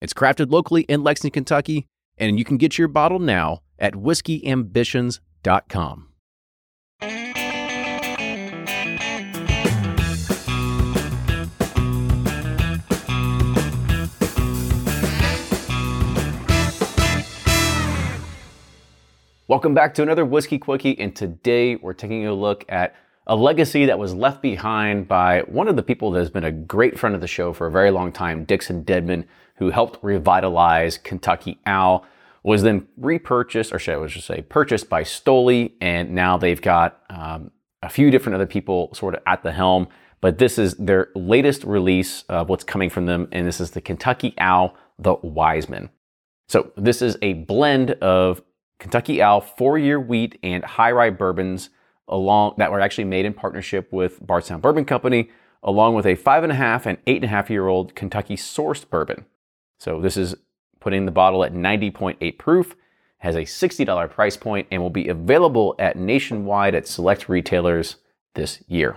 [0.00, 1.86] It's crafted locally in Lexington, Kentucky,
[2.18, 6.08] and you can get your bottle now at whiskeyambitions.com.
[19.46, 22.94] Welcome back to another Whiskey Quickie, and today we're taking a look at
[23.26, 26.52] a legacy that was left behind by one of the people that has been a
[26.52, 29.24] great friend of the show for a very long time, Dixon Dedman,
[29.56, 32.04] who helped revitalize Kentucky Owl,
[32.42, 37.00] was then repurchased, or should I just say, purchased by Stoli, and now they've got
[37.08, 37.50] um,
[37.82, 39.88] a few different other people sort of at the helm.
[40.20, 43.80] But this is their latest release of what's coming from them, and this is the
[43.80, 45.88] Kentucky Owl, the Wiseman.
[46.48, 48.42] So this is a blend of
[48.78, 51.70] Kentucky Owl four-year wheat and high rye bourbons
[52.08, 55.30] along that were actually made in partnership with Bardstown Bourbon Company,
[55.62, 58.36] along with a five and a half and eight and a half year old Kentucky
[58.36, 59.24] sourced bourbon.
[59.78, 60.34] So this is
[60.80, 62.76] putting the bottle at 90.8 proof,
[63.18, 67.96] has a $60 price point, and will be available at nationwide at select retailers
[68.34, 68.96] this year.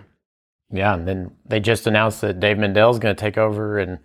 [0.70, 4.00] Yeah, and then they just announced that Dave Mendel is going to take over and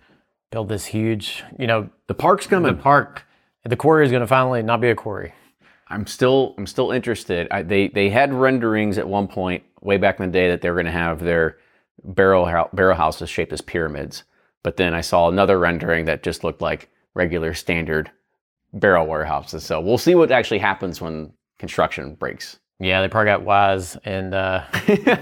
[0.53, 2.77] build this huge, you know, The park's coming.
[2.77, 3.25] the park.
[3.64, 5.33] The quarry is going to finally not be a quarry.
[5.92, 7.48] I'm still I'm still interested.
[7.50, 10.70] I, they they had renderings at one point way back in the day that they
[10.70, 11.58] were going to have their
[12.02, 14.24] barrel barrel houses shaped as pyramids.
[14.62, 18.10] But then I saw another rendering that just looked like regular standard
[18.72, 19.64] barrel warehouses.
[19.64, 22.58] So we'll see what actually happens when construction breaks.
[22.80, 24.64] Yeah, they probably got wise and uh,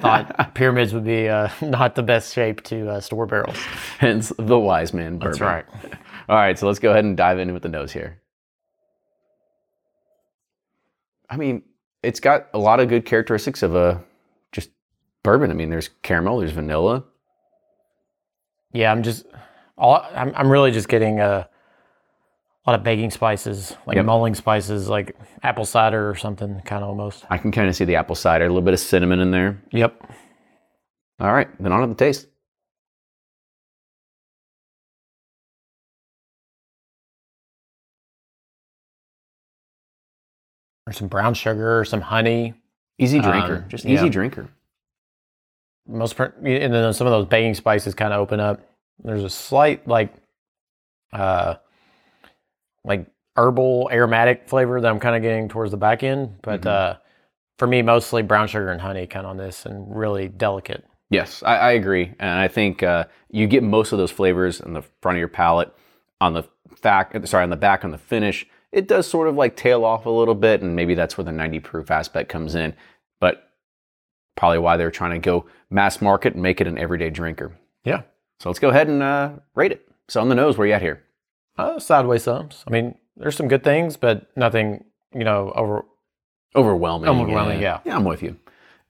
[0.01, 3.57] thought pyramids would be uh, not the best shape to uh, store barrels.
[3.99, 5.39] Hence the wise man bourbon.
[5.39, 5.67] That's right.
[6.29, 8.21] All right, so let's go ahead and dive in with the nose here.
[11.31, 11.63] I mean,
[12.03, 14.03] it's got a lot of good characteristics of a
[14.53, 14.71] just
[15.23, 15.51] bourbon.
[15.51, 17.05] I mean, there's caramel, there's vanilla.
[18.73, 19.27] Yeah, I'm just,
[19.79, 21.45] all, I'm, I'm really just getting uh,
[22.67, 24.05] a lot of baking spices, like Yep.
[24.07, 27.25] mulling spices, like apple cider or something, kind of almost.
[27.31, 29.61] I can kind of see the apple cider, a little bit of cinnamon in there.
[29.73, 30.11] Yep.
[31.21, 32.27] All right, then on to the taste.
[40.87, 42.55] Or some brown sugar, or some honey.
[42.99, 43.95] Easy drinker, Um, just yeah.
[43.95, 44.49] easy drinker.
[45.87, 48.61] most pr- and then some of those baking spices kind of open up.
[49.03, 50.13] There's a slight like
[51.13, 51.55] uh
[52.85, 56.67] like herbal aromatic flavor that I'm kind of getting towards the back end, but Mhm.
[56.67, 56.97] uh
[57.59, 60.85] for me mostly brown sugar and honey kind of on this and really delicate.
[61.11, 64.75] Yes, I, I agree, and I think uh, you get most of those flavors in
[64.75, 65.75] the front of your palate.
[66.21, 66.45] On the
[66.77, 70.07] fact, sorry, on the back, on the finish, it does sort of like tail off
[70.07, 72.75] a little bit, and maybe that's where the 90 proof aspect comes in.
[73.21, 73.49] But
[74.37, 77.53] probably why they're trying to go mass market and make it an everyday drinker.
[77.85, 78.03] Yeah.
[78.39, 79.87] So let's go ahead and uh, rate it.
[80.09, 81.03] So on the nose, where you at here?
[81.59, 82.65] Uh, sideways thumbs.
[82.67, 85.85] I mean, there's some good things, but nothing, you know, over
[86.55, 87.09] Overwhelming.
[87.09, 87.81] Overwhelming, yeah.
[87.85, 88.37] Yeah, I'm with you.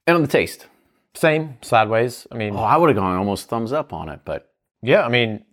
[0.06, 0.66] And on the taste,
[1.14, 2.26] same sideways.
[2.32, 4.50] I mean, oh, I would have gone almost thumbs up on it, but
[4.82, 5.44] Yeah, I mean,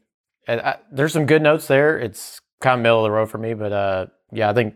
[0.48, 2.00] I, I, there's some good notes there.
[2.00, 4.76] It's kind of middle of the road for me, but uh, yeah, I think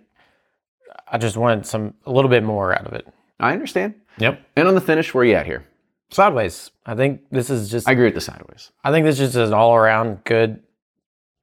[1.08, 3.08] I just wanted some a little bit more out of it.
[3.40, 3.96] I understand.
[4.18, 4.42] Yep.
[4.56, 5.66] And on the finish, where you at here?
[6.12, 6.72] Sideways.
[6.86, 7.88] I think this is just.
[7.88, 8.72] I I, agree with the sideways.
[8.84, 10.62] I think this is just an all around good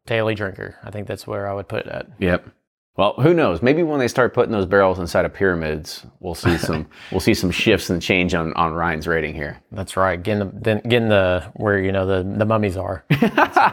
[0.06, 0.76] daily drinker.
[0.82, 2.06] I think that's where I would put it at.
[2.18, 2.48] Yep.
[2.98, 3.62] Well, who knows?
[3.62, 7.32] Maybe when they start putting those barrels inside of pyramids, we'll see some we'll see
[7.32, 9.62] some shifts and change on, on Ryan's rating here.
[9.70, 10.20] That's right.
[10.20, 13.04] Getting the getting the where you know the the mummies are.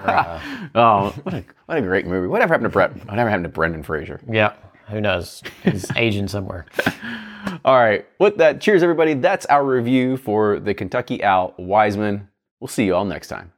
[0.05, 0.39] Uh,
[0.75, 2.27] oh, what a, what a great movie!
[2.27, 2.91] Whatever happened to Brett?
[3.07, 4.21] Whatever happened to Brendan Fraser?
[4.31, 4.53] yeah.
[4.89, 5.41] Who knows?
[5.63, 6.67] He's aging somewhere.
[7.65, 8.05] All right.
[8.19, 9.15] With that, cheers, everybody.
[9.15, 12.29] That's our review for the Kentucky Owl Wiseman.
[12.59, 13.51] We'll see you all next time.